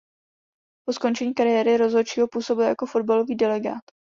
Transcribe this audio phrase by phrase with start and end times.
[0.85, 3.83] Po skončení kariéry rozhodčího působí jako fotbalový delegát.